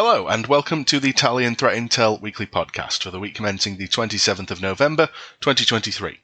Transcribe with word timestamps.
Hello, 0.00 0.28
and 0.28 0.46
welcome 0.46 0.84
to 0.84 1.00
the 1.00 1.10
Italian 1.10 1.56
Threat 1.56 1.76
Intel 1.76 2.20
weekly 2.20 2.46
podcast 2.46 3.02
for 3.02 3.10
the 3.10 3.18
week 3.18 3.34
commencing 3.34 3.78
the 3.78 3.88
27th 3.88 4.52
of 4.52 4.62
November, 4.62 5.08
2023. 5.40 6.20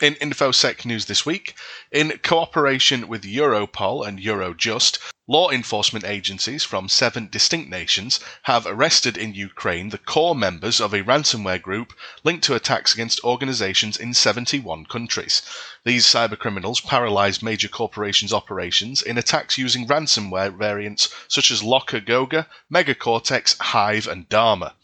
In 0.00 0.14
InfoSec 0.14 0.84
news 0.84 1.06
this 1.06 1.26
week, 1.26 1.56
in 1.90 2.12
cooperation 2.22 3.08
with 3.08 3.24
Europol 3.24 4.06
and 4.06 4.20
Eurojust, 4.20 5.00
law 5.28 5.50
enforcement 5.50 6.04
agencies 6.04 6.64
from 6.64 6.88
seven 6.88 7.28
distinct 7.30 7.70
nations 7.70 8.18
have 8.42 8.66
arrested 8.66 9.16
in 9.16 9.32
Ukraine 9.32 9.90
the 9.90 9.98
core 9.98 10.34
members 10.34 10.80
of 10.80 10.92
a 10.92 11.04
ransomware 11.04 11.62
group 11.62 11.92
linked 12.24 12.42
to 12.42 12.56
attacks 12.56 12.92
against 12.92 13.22
organizations 13.22 13.96
in 13.96 14.12
71 14.12 14.84
countries. 14.86 15.40
These 15.84 16.06
cybercriminals 16.06 16.84
paralyzed 16.84 17.40
major 17.40 17.68
corporations' 17.68 18.32
operations 18.32 19.00
in 19.00 19.16
attacks 19.16 19.56
using 19.56 19.86
ransomware 19.86 20.58
variants 20.58 21.08
such 21.28 21.52
as 21.52 21.62
LockerGoga, 21.62 22.46
Megacortex, 22.68 23.56
Hive, 23.60 24.08
and 24.08 24.28
Dharma. 24.28 24.74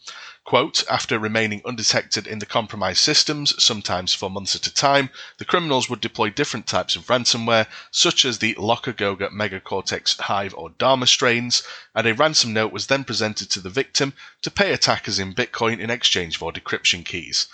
Quote, 0.49 0.83
after 0.89 1.19
remaining 1.19 1.61
undetected 1.63 2.25
in 2.25 2.39
the 2.39 2.45
compromised 2.47 3.03
systems, 3.03 3.53
sometimes 3.63 4.15
for 4.15 4.31
months 4.31 4.55
at 4.55 4.65
a 4.65 4.73
time, 4.73 5.11
the 5.37 5.45
criminals 5.45 5.91
would 5.91 6.01
deploy 6.01 6.31
different 6.31 6.65
types 6.65 6.95
of 6.95 7.05
ransomware, 7.05 7.67
such 7.91 8.25
as 8.25 8.39
the 8.39 8.55
LockerGoga 8.55 9.29
Megacortex 9.29 10.19
Hive 10.21 10.55
or 10.55 10.71
Dharma 10.71 11.05
strains, 11.05 11.61
and 11.93 12.07
a 12.07 12.15
ransom 12.15 12.51
note 12.51 12.71
was 12.71 12.87
then 12.87 13.03
presented 13.03 13.51
to 13.51 13.59
the 13.59 13.69
victim 13.69 14.15
to 14.41 14.49
pay 14.49 14.73
attackers 14.73 15.19
in 15.19 15.35
Bitcoin 15.35 15.79
in 15.79 15.91
exchange 15.91 16.37
for 16.37 16.51
decryption 16.51 17.05
keys. 17.05 17.45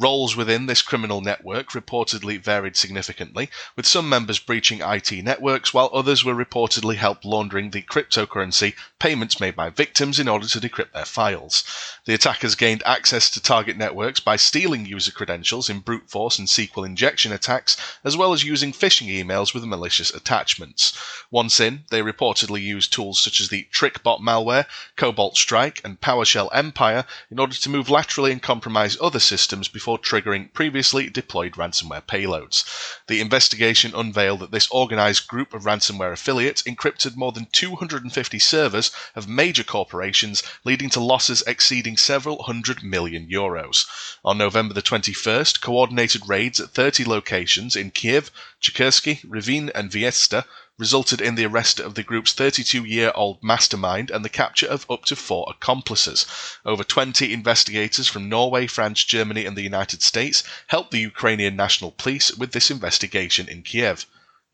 Roles 0.00 0.36
within 0.36 0.66
this 0.66 0.80
criminal 0.80 1.20
network 1.20 1.70
reportedly 1.70 2.40
varied 2.40 2.76
significantly, 2.76 3.50
with 3.74 3.84
some 3.84 4.08
members 4.08 4.38
breaching 4.38 4.80
IT 4.80 5.10
networks, 5.24 5.74
while 5.74 5.90
others 5.92 6.24
were 6.24 6.36
reportedly 6.36 6.94
helped 6.94 7.24
laundering 7.24 7.70
the 7.70 7.82
cryptocurrency 7.82 8.74
payments 9.00 9.40
made 9.40 9.56
by 9.56 9.70
victims 9.70 10.20
in 10.20 10.28
order 10.28 10.46
to 10.46 10.60
decrypt 10.60 10.92
their 10.92 11.04
files. 11.04 11.64
The 12.04 12.14
attackers 12.14 12.54
gained 12.54 12.84
access 12.86 13.28
to 13.30 13.42
target 13.42 13.76
networks 13.76 14.20
by 14.20 14.36
stealing 14.36 14.86
user 14.86 15.10
credentials 15.10 15.68
in 15.68 15.80
brute 15.80 16.08
force 16.08 16.38
and 16.38 16.46
SQL 16.46 16.86
injection 16.86 17.32
attacks, 17.32 17.76
as 18.04 18.16
well 18.16 18.32
as 18.32 18.44
using 18.44 18.72
phishing 18.72 19.08
emails 19.08 19.52
with 19.52 19.64
malicious 19.64 20.14
attachments. 20.14 20.96
Once 21.32 21.58
in, 21.58 21.84
they 21.90 22.02
reportedly 22.02 22.62
used 22.62 22.92
tools 22.92 23.18
such 23.20 23.40
as 23.40 23.48
the 23.48 23.66
TrickBot 23.72 24.20
malware, 24.20 24.66
Cobalt 24.94 25.36
Strike, 25.36 25.80
and 25.84 26.00
PowerShell 26.00 26.50
Empire 26.52 27.04
in 27.32 27.40
order 27.40 27.54
to 27.54 27.68
move 27.68 27.90
laterally 27.90 28.30
and 28.30 28.40
compromise 28.40 28.96
other 29.00 29.18
systems 29.18 29.66
before 29.66 29.87
triggering 29.96 30.52
previously 30.52 31.08
deployed 31.08 31.52
ransomware 31.52 32.02
payloads. 32.02 32.64
The 33.06 33.20
investigation 33.20 33.94
unveiled 33.94 34.40
that 34.40 34.50
this 34.50 34.68
organized 34.72 35.28
group 35.28 35.54
of 35.54 35.62
ransomware 35.62 36.12
affiliates 36.12 36.62
encrypted 36.64 37.14
more 37.16 37.30
than 37.30 37.46
250 37.52 38.38
servers 38.40 38.90
of 39.14 39.28
major 39.28 39.62
corporations, 39.62 40.42
leading 40.64 40.90
to 40.90 41.00
losses 41.00 41.42
exceeding 41.46 41.96
several 41.96 42.42
hundred 42.42 42.82
million 42.82 43.28
euros. 43.28 43.86
On 44.24 44.36
November 44.36 44.74
the 44.74 44.82
21st, 44.82 45.60
coordinated 45.60 46.28
raids 46.28 46.58
at 46.58 46.70
30 46.70 47.04
locations 47.04 47.76
in 47.76 47.92
Kiev, 47.92 48.32
Cherkasy, 48.60 49.24
Rivne, 49.24 49.70
and 49.74 49.90
Vyazma 49.90 50.44
resulted 50.78 51.20
in 51.20 51.34
the 51.34 51.44
arrest 51.44 51.80
of 51.80 51.94
the 51.94 52.04
group's 52.04 52.32
32 52.32 52.84
year 52.84 53.10
old 53.14 53.42
mastermind 53.42 54.10
and 54.10 54.24
the 54.24 54.28
capture 54.28 54.66
of 54.66 54.88
up 54.88 55.04
to 55.04 55.16
four 55.16 55.44
accomplices. 55.50 56.24
Over 56.64 56.84
20 56.84 57.32
investigators 57.32 58.06
from 58.06 58.28
Norway, 58.28 58.68
France, 58.68 59.02
Germany, 59.02 59.44
and 59.44 59.56
the 59.56 59.62
United 59.62 60.02
States 60.02 60.44
helped 60.68 60.92
the 60.92 61.00
Ukrainian 61.00 61.56
National 61.56 61.90
Police 61.90 62.32
with 62.32 62.52
this 62.52 62.70
investigation 62.70 63.48
in 63.48 63.62
Kiev. 63.62 64.06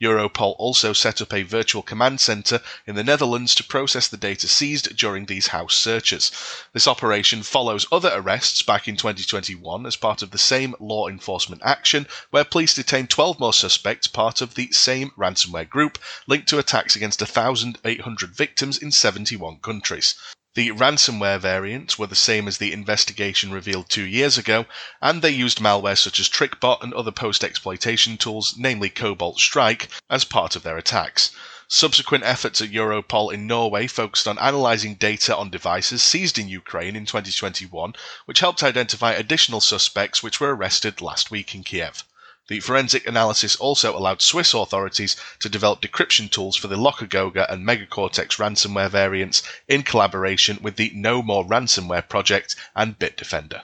Europol 0.04 0.54
also 0.58 0.92
set 0.92 1.22
up 1.22 1.32
a 1.32 1.42
virtual 1.42 1.82
command 1.82 2.20
center 2.20 2.60
in 2.86 2.94
the 2.94 3.02
Netherlands 3.02 3.54
to 3.54 3.64
process 3.64 4.06
the 4.06 4.18
data 4.18 4.46
seized 4.46 4.96
during 4.96 5.24
these 5.24 5.46
house 5.46 5.74
searches. 5.74 6.30
This 6.74 6.86
operation 6.86 7.42
follows 7.42 7.86
other 7.90 8.12
arrests 8.12 8.60
back 8.60 8.86
in 8.86 8.96
2021 8.96 9.86
as 9.86 9.96
part 9.96 10.20
of 10.20 10.30
the 10.30 10.38
same 10.38 10.74
law 10.78 11.08
enforcement 11.08 11.62
action, 11.64 12.06
where 12.30 12.44
police 12.44 12.74
detained 12.74 13.08
12 13.08 13.40
more 13.40 13.54
suspects, 13.54 14.06
part 14.06 14.40
of 14.40 14.54
the 14.54 14.70
same 14.72 15.10
ransomware 15.16 15.68
group, 15.68 15.98
linked 16.26 16.48
to 16.50 16.58
attacks 16.58 16.94
against 16.94 17.22
1,800 17.22 18.36
victims 18.36 18.76
in 18.76 18.92
71 18.92 19.58
countries. 19.60 20.16
The 20.54 20.70
ransomware 20.70 21.40
variants 21.40 21.98
were 21.98 22.06
the 22.06 22.14
same 22.14 22.46
as 22.46 22.58
the 22.58 22.72
investigation 22.72 23.50
revealed 23.50 23.90
two 23.90 24.04
years 24.06 24.38
ago, 24.38 24.66
and 25.02 25.20
they 25.20 25.30
used 25.30 25.58
malware 25.58 25.98
such 25.98 26.20
as 26.20 26.28
TrickBot 26.28 26.80
and 26.80 26.94
other 26.94 27.10
post 27.10 27.42
exploitation 27.42 28.16
tools, 28.16 28.54
namely 28.56 28.88
Cobalt 28.88 29.40
Strike, 29.40 29.88
as 30.08 30.24
part 30.24 30.54
of 30.54 30.62
their 30.62 30.78
attacks. 30.78 31.32
Subsequent 31.66 32.22
efforts 32.22 32.60
at 32.60 32.70
Europol 32.70 33.34
in 33.34 33.48
Norway 33.48 33.88
focused 33.88 34.28
on 34.28 34.38
analyzing 34.38 34.94
data 34.94 35.36
on 35.36 35.50
devices 35.50 36.04
seized 36.04 36.38
in 36.38 36.48
Ukraine 36.48 36.94
in 36.94 37.04
2021, 37.04 37.94
which 38.26 38.38
helped 38.38 38.62
identify 38.62 39.10
additional 39.10 39.60
suspects 39.60 40.22
which 40.22 40.38
were 40.38 40.54
arrested 40.54 41.00
last 41.00 41.32
week 41.32 41.52
in 41.56 41.64
Kiev. 41.64 42.04
The 42.46 42.60
forensic 42.60 43.06
analysis 43.06 43.56
also 43.56 43.96
allowed 43.96 44.20
Swiss 44.20 44.52
authorities 44.52 45.16
to 45.38 45.48
develop 45.48 45.80
decryption 45.80 46.30
tools 46.30 46.56
for 46.56 46.68
the 46.68 46.76
LockerGoga 46.76 47.50
and 47.50 47.66
Megacortex 47.66 48.36
ransomware 48.36 48.90
variants 48.90 49.42
in 49.66 49.82
collaboration 49.82 50.58
with 50.60 50.76
the 50.76 50.90
No 50.94 51.22
More 51.22 51.46
Ransomware 51.46 52.06
project 52.06 52.54
and 52.76 52.98
Bitdefender. 52.98 53.62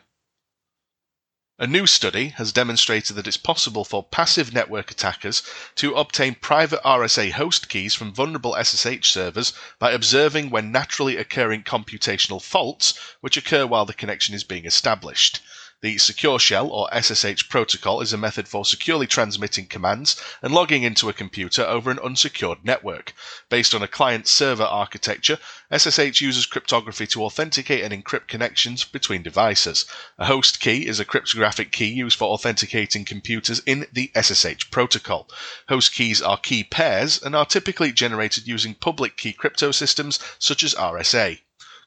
A 1.59 1.67
new 1.67 1.87
study 1.87 2.29
has 2.39 2.53
demonstrated 2.53 3.17
that 3.17 3.27
it's 3.27 3.37
possible 3.37 3.85
for 3.85 4.03
passive 4.03 4.55
network 4.55 4.91
attackers 4.91 5.43
to 5.75 5.95
obtain 5.95 6.35
private 6.37 6.83
RSA 6.83 7.33
host 7.33 7.69
keys 7.69 7.95
from 7.95 8.15
vulnerable 8.15 8.57
SSH 8.57 9.11
servers 9.11 9.53
by 9.79 9.93
observing 9.93 10.49
when 10.49 10.73
naturally 10.73 11.19
occurring 11.19 11.65
computational 11.65 12.43
faults 12.43 12.95
which 13.21 13.37
occur 13.37 13.67
while 13.67 13.85
the 13.85 13.93
connection 13.93 14.35
is 14.35 14.43
being 14.43 14.65
established. 14.65 15.41
The 15.83 15.97
Secure 15.97 16.39
Shell 16.39 16.67
or 16.67 16.91
SSH 16.93 17.49
protocol 17.49 18.03
is 18.03 18.13
a 18.13 18.19
method 18.19 18.47
for 18.47 18.67
securely 18.67 19.07
transmitting 19.07 19.65
commands 19.65 20.15
and 20.43 20.53
logging 20.53 20.83
into 20.83 21.09
a 21.09 21.15
computer 21.15 21.63
over 21.63 21.91
an 21.91 21.99
unsecured 21.99 22.59
network. 22.63 23.15
Based 23.49 23.75
on 23.75 23.83
a 23.83 23.89
client 23.89 24.29
server 24.29 24.65
architecture, 24.65 25.39
SSH 25.75 26.21
uses 26.21 26.45
cryptography 26.45 27.07
to 27.07 27.25
authenticate 27.25 27.83
and 27.83 27.95
encrypt 27.95 28.29
connections 28.29 28.85
between 28.85 29.23
devices. 29.23 29.87
A 30.19 30.27
host 30.27 30.61
key 30.61 30.87
is 30.87 31.01
a 31.01 31.07
cryptographic 31.07 31.73
key 31.73 31.89
used 31.89 32.19
for 32.19 32.29
authenticating 32.29 33.07
computers 33.07 33.63
in 33.65 33.87
the 33.91 34.13
SSH 34.15 34.71
protocol. 34.71 35.31
Host 35.71 35.95
keys 35.95 36.21
are 36.21 36.37
key 36.37 36.63
pairs 36.63 37.23
and 37.23 37.35
are 37.35 37.47
typically 37.47 37.91
generated 37.91 38.47
using 38.47 38.75
public 38.75 39.17
key 39.17 39.33
crypto 39.33 39.71
systems 39.71 40.19
such 40.39 40.63
as 40.63 40.75
RSA. 40.75 41.41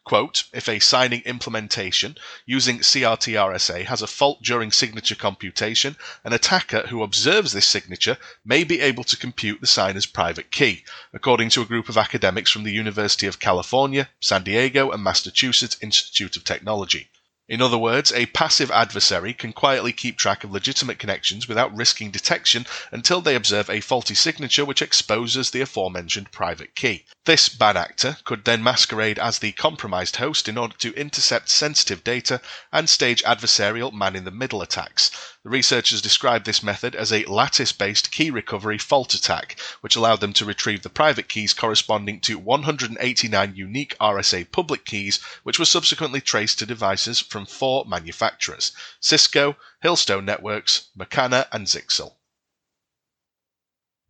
Quote, 0.05 0.43
if 0.51 0.67
a 0.67 0.79
signing 0.79 1.21
implementation 1.21 2.17
using 2.45 2.79
CRT-RSA 2.79 3.85
has 3.85 4.01
a 4.01 4.07
fault 4.07 4.43
during 4.43 4.69
signature 4.69 5.15
computation, 5.15 5.95
an 6.25 6.33
attacker 6.33 6.87
who 6.87 7.03
observes 7.03 7.53
this 7.53 7.65
signature 7.65 8.17
may 8.43 8.65
be 8.65 8.81
able 8.81 9.05
to 9.05 9.15
compute 9.15 9.61
the 9.61 9.67
signer's 9.67 10.05
private 10.05 10.51
key, 10.51 10.83
according 11.13 11.49
to 11.51 11.61
a 11.61 11.65
group 11.65 11.87
of 11.87 11.97
academics 11.97 12.51
from 12.51 12.63
the 12.63 12.73
University 12.73 13.27
of 13.27 13.39
California, 13.39 14.09
San 14.19 14.43
Diego, 14.43 14.91
and 14.91 15.01
Massachusetts 15.01 15.77
Institute 15.79 16.35
of 16.35 16.43
Technology. 16.43 17.09
In 17.53 17.61
other 17.61 17.77
words, 17.77 18.11
a 18.11 18.25
passive 18.25 18.71
adversary 18.71 19.31
can 19.31 19.53
quietly 19.53 19.93
keep 19.93 20.17
track 20.17 20.43
of 20.43 20.51
legitimate 20.51 20.97
connections 20.97 21.47
without 21.47 21.75
risking 21.75 22.09
detection 22.09 22.65
until 22.91 23.21
they 23.21 23.35
observe 23.35 23.69
a 23.69 23.79
faulty 23.79 24.15
signature 24.15 24.65
which 24.65 24.81
exposes 24.81 25.51
the 25.51 25.61
aforementioned 25.61 26.31
private 26.31 26.73
key. 26.73 27.05
This 27.25 27.49
bad 27.49 27.77
actor 27.77 28.17
could 28.23 28.43
then 28.43 28.63
masquerade 28.63 29.19
as 29.19 29.37
the 29.37 29.51
compromised 29.51 30.15
host 30.15 30.49
in 30.49 30.57
order 30.57 30.75
to 30.79 30.95
intercept 30.95 31.47
sensitive 31.47 32.03
data 32.03 32.41
and 32.71 32.89
stage 32.89 33.21
adversarial 33.23 33.93
man 33.93 34.15
in 34.15 34.25
the 34.25 34.31
middle 34.31 34.63
attacks. 34.63 35.11
The 35.43 35.49
researchers 35.49 36.01
described 36.01 36.45
this 36.45 36.63
method 36.63 36.95
as 36.95 37.13
a 37.13 37.25
lattice 37.25 37.71
based 37.71 38.11
key 38.11 38.31
recovery 38.31 38.77
fault 38.77 39.13
attack, 39.13 39.59
which 39.81 39.95
allowed 39.95 40.21
them 40.21 40.33
to 40.33 40.45
retrieve 40.45 40.81
the 40.81 40.89
private 40.89 41.29
keys 41.29 41.53
corresponding 41.53 42.19
to 42.21 42.39
189 42.39 43.55
unique 43.55 43.95
RSA 43.99 44.51
public 44.51 44.85
keys, 44.85 45.19
which 45.43 45.59
were 45.59 45.65
subsequently 45.65 46.19
traced 46.19 46.59
to 46.59 46.65
devices 46.65 47.19
from 47.19 47.42
four 47.45 47.85
manufacturers 47.85 48.71
Cisco, 48.99 49.57
Hillstone 49.83 50.25
Networks, 50.25 50.89
Mocana, 50.97 51.47
and 51.51 51.67
Zyxel. 51.67 52.15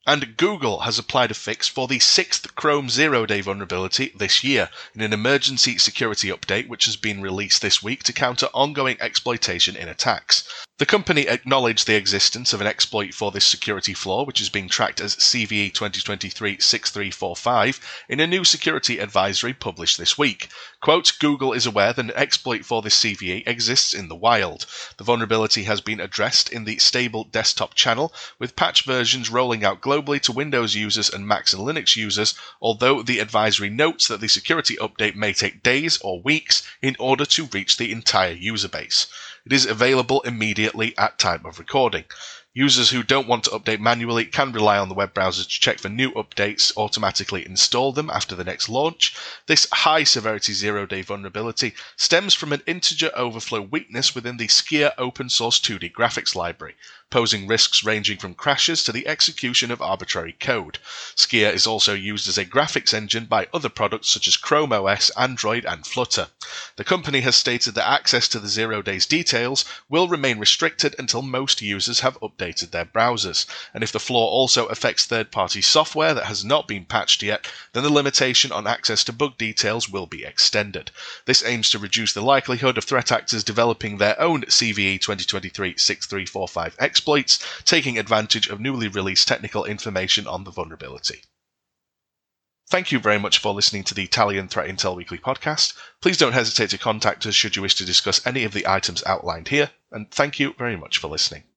And 0.06 0.36
Google 0.36 0.82
has 0.82 1.00
applied 1.00 1.32
a 1.32 1.34
fix 1.34 1.70
for 1.70 1.88
the 1.88 2.00
sixth 2.00 2.56
Chrome 2.56 2.90
zero 2.90 3.26
day 3.26 3.40
vulnerability 3.40 4.12
this 4.14 4.44
year 4.44 4.70
in 4.94 5.00
an 5.00 5.14
emergency 5.14 5.78
security 5.78 6.28
update 6.28 6.68
which 6.68 6.84
has 6.86 6.98
been 6.98 7.22
released 7.22 7.62
this 7.62 7.82
week 7.82 8.04
to 8.04 8.12
counter 8.12 8.48
ongoing 8.54 8.98
exploitation 9.00 9.78
in 9.78 9.88
attacks. 9.88 10.44
The 10.80 10.88
company 10.88 11.28
acknowledged 11.28 11.86
the 11.86 11.94
existence 11.94 12.52
of 12.52 12.60
an 12.60 12.66
exploit 12.66 13.14
for 13.14 13.32
this 13.32 13.46
security 13.46 13.94
flaw, 13.94 14.26
which 14.26 14.42
is 14.42 14.50
being 14.50 14.68
tracked 14.68 15.02
as 15.02 15.16
CVE 15.18 15.72
2023-6345 15.72 17.80
in 18.10 18.20
a 18.20 18.26
new 18.26 18.44
security 18.44 18.98
advisory 18.98 19.54
published 19.54 20.00
this 20.00 20.18
week. 20.18 20.50
Quote, 20.82 21.14
Google 21.20 21.54
is 21.54 21.68
aware 21.68 21.94
that 21.94 22.04
an 22.04 22.12
exploit 22.16 22.66
for 22.66 22.82
this 22.82 23.00
CVE 23.00 23.48
exists 23.48 23.94
in 23.94 24.08
the 24.08 24.16
wild. 24.16 24.66
The 24.98 25.04
vulnerability 25.04 25.66
has 25.66 25.80
been 25.80 26.00
addressed 26.00 26.50
in 26.50 26.66
the 26.66 26.80
stable 26.80 27.26
desktop 27.26 27.76
channel, 27.76 28.12
with 28.40 28.56
patch 28.56 28.84
versions 28.84 29.30
rolling 29.30 29.64
out 29.64 29.80
globally 29.80 30.20
to 30.22 30.32
Windows 30.32 30.74
users 30.74 31.08
and 31.08 31.28
Macs 31.28 31.54
and 31.54 31.62
Linux 31.62 31.96
users, 31.96 32.34
although 32.60 33.04
the 33.04 33.20
advisory 33.20 33.70
notes 33.70 34.08
that 34.08 34.22
the 34.22 34.28
security 34.28 34.78
update 34.78 35.14
may 35.14 35.34
take 35.34 35.62
days 35.62 36.00
or 36.02 36.20
weeks 36.24 36.68
in 36.82 36.96
order 36.98 37.26
to 37.26 37.46
reach 37.54 37.78
the 37.78 37.92
entire 37.92 38.34
user 38.34 38.68
base. 38.68 39.06
It 39.46 39.52
is 39.52 39.66
available 39.66 40.22
immediately 40.22 40.98
at 40.98 41.20
time 41.20 41.46
of 41.46 41.60
recording. 41.60 42.06
Users 42.56 42.92
who 42.92 43.02
don't 43.02 43.28
want 43.28 43.46
to 43.46 43.50
update 43.50 43.80
manually 43.80 44.26
can 44.26 44.52
rely 44.52 44.78
on 44.78 44.88
the 44.88 44.94
web 44.94 45.12
browser 45.12 45.42
to 45.42 45.50
check 45.50 45.80
for 45.80 45.90
new 45.90 46.12
updates, 46.12 46.72
automatically 46.78 47.44
install 47.44 47.92
them 47.92 48.12
after 48.12 48.36
the 48.36 48.44
next 48.44 48.70
launch. 48.70 49.16
This 49.48 49.68
high 49.74 50.04
severity 50.04 50.54
zero 50.54 50.86
day 50.86 51.02
vulnerability 51.02 51.74
stems 51.96 52.36
from 52.36 52.54
an 52.54 52.62
integer 52.68 53.10
overflow 53.16 53.60
weakness 53.60 54.14
within 54.14 54.38
the 54.38 54.50
Skia 54.50 54.94
open 55.00 55.30
source 55.30 55.60
2D 55.60 55.94
graphics 55.94 56.36
library, 56.36 56.76
posing 57.10 57.48
risks 57.48 57.84
ranging 57.84 58.20
from 58.20 58.36
crashes 58.36 58.84
to 58.84 58.92
the 58.92 59.08
execution 59.08 59.72
of 59.72 59.82
arbitrary 59.82 60.34
code. 60.40 60.78
Skia 61.16 61.52
is 61.52 61.66
also 61.66 61.96
used 61.96 62.28
as 62.28 62.38
a 62.38 62.46
graphics 62.46 62.94
engine 62.94 63.26
by 63.26 63.48
other 63.52 63.70
products 63.70 64.10
such 64.10 64.28
as 64.28 64.38
Chrome 64.38 64.72
OS, 64.72 65.10
Android, 65.18 65.66
and 65.66 65.88
Flutter. 65.88 66.28
The 66.76 66.84
company 66.84 67.22
has 67.22 67.36
stated 67.36 67.74
that 67.74 67.90
access 67.90 68.28
to 68.28 68.40
the 68.40 68.48
zero 68.48 68.84
days 68.84 69.08
details 69.08 69.66
will 69.90 70.08
remain 70.08 70.38
restricted 70.38 70.94
until 71.00 71.24
most 71.24 71.60
users 71.60 72.02
have 72.02 72.20
updated 72.20 72.43
updated 72.44 72.72
their 72.72 72.84
browsers. 72.84 73.46
And 73.74 73.84
if 73.84 73.94
the 73.94 74.00
flaw 74.00 74.28
also 74.28 74.66
affects 74.66 75.06
third 75.06 75.32
party 75.32 75.62
software 75.62 76.14
that 76.14 76.26
has 76.26 76.44
not 76.44 76.68
been 76.68 76.84
patched 76.84 77.24
yet, 77.24 77.48
then 77.72 77.84
the 77.84 77.90
limitation 77.90 78.52
on 78.52 78.68
access 78.68 79.04
to 79.06 79.14
bug 79.14 79.38
details 79.38 79.88
will 79.88 80.08
be 80.08 80.26
extended. 80.26 80.92
This 81.26 81.44
aims 81.46 81.70
to 81.70 81.80
reduce 81.80 82.12
the 82.12 82.22
likelihood 82.22 82.78
of 82.78 82.84
threat 82.84 83.14
actors 83.14 83.46
developing 83.46 83.98
their 83.98 84.20
own 84.20 84.42
CVE 84.42 85.00
2023 85.00 85.78
6345 85.78 86.76
exploits, 86.80 87.40
taking 87.64 87.98
advantage 87.98 88.48
of 88.48 88.60
newly 88.60 88.90
released 88.90 89.28
technical 89.28 89.64
information 89.64 90.28
on 90.28 90.44
the 90.44 90.52
vulnerability. 90.52 91.22
Thank 92.68 92.92
you 92.92 93.00
very 93.00 93.20
much 93.20 93.38
for 93.38 93.54
listening 93.54 93.84
to 93.86 93.94
the 93.94 94.04
Italian 94.04 94.48
Threat 94.48 94.68
Intel 94.68 94.96
Weekly 94.96 95.18
podcast. 95.18 95.74
Please 96.02 96.18
don't 96.18 96.34
hesitate 96.34 96.72
to 96.72 96.78
contact 96.78 97.26
us 97.26 97.36
should 97.36 97.56
you 97.56 97.62
wish 97.62 97.76
to 97.76 97.86
discuss 97.86 98.26
any 98.26 98.44
of 98.44 98.52
the 98.52 98.68
items 98.68 99.04
outlined 99.06 99.50
here, 99.50 99.70
and 99.92 100.12
thank 100.12 100.40
you 100.40 100.56
very 100.58 100.76
much 100.76 100.98
for 100.98 101.08
listening. 101.08 101.44